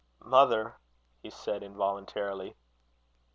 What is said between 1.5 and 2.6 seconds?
involuntarily.